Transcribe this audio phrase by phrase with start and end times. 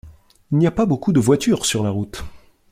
[0.51, 2.23] Il n’y a pas beaucoup de voitures sur la route.